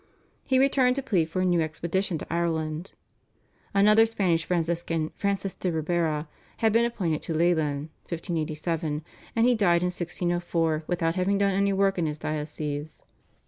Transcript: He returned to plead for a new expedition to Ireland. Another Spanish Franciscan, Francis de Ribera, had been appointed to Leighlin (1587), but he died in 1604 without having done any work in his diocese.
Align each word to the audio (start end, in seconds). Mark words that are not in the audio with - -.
He 0.43 0.57
returned 0.57 0.95
to 0.95 1.03
plead 1.03 1.29
for 1.29 1.41
a 1.41 1.45
new 1.45 1.61
expedition 1.61 2.17
to 2.17 2.33
Ireland. 2.33 2.93
Another 3.71 4.07
Spanish 4.07 4.43
Franciscan, 4.43 5.11
Francis 5.15 5.53
de 5.53 5.71
Ribera, 5.71 6.27
had 6.57 6.73
been 6.73 6.85
appointed 6.85 7.21
to 7.21 7.35
Leighlin 7.35 7.89
(1587), 8.09 9.03
but 9.35 9.43
he 9.43 9.53
died 9.53 9.83
in 9.83 9.93
1604 9.93 10.85
without 10.87 11.13
having 11.13 11.37
done 11.37 11.53
any 11.53 11.71
work 11.71 11.99
in 11.99 12.07
his 12.07 12.17
diocese. 12.17 13.03